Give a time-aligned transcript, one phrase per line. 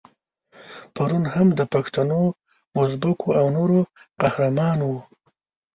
[0.95, 2.21] پرون هم د پښتنو،
[2.81, 3.79] ازبکو او نورو
[4.21, 4.97] قهرمان وو.